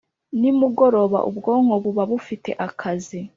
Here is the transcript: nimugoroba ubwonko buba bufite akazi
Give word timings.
nimugoroba 0.39 1.19
ubwonko 1.29 1.73
buba 1.83 2.03
bufite 2.11 2.49
akazi 2.67 3.19